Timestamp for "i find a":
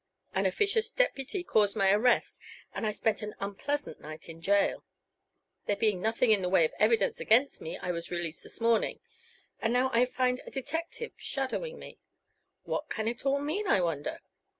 9.93-10.49